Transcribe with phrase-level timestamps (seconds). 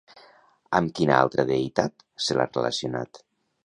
[0.79, 3.27] Amb quina altra deïtat se l'ha relacionat?